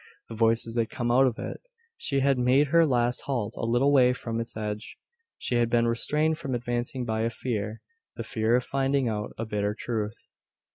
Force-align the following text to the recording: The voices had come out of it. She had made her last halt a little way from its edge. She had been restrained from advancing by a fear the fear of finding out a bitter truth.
The 0.29 0.35
voices 0.35 0.79
had 0.79 0.89
come 0.89 1.11
out 1.11 1.27
of 1.27 1.37
it. 1.37 1.61
She 1.95 2.21
had 2.21 2.39
made 2.39 2.69
her 2.69 2.87
last 2.87 3.21
halt 3.25 3.53
a 3.55 3.67
little 3.67 3.91
way 3.91 4.13
from 4.13 4.39
its 4.39 4.57
edge. 4.57 4.97
She 5.37 5.57
had 5.57 5.69
been 5.69 5.85
restrained 5.87 6.39
from 6.39 6.55
advancing 6.55 7.05
by 7.05 7.21
a 7.21 7.29
fear 7.29 7.81
the 8.15 8.23
fear 8.23 8.55
of 8.55 8.63
finding 8.63 9.07
out 9.07 9.31
a 9.37 9.45
bitter 9.45 9.75
truth. 9.75 10.25